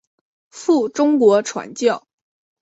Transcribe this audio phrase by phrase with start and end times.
[0.49, 2.07] 赴中国传教。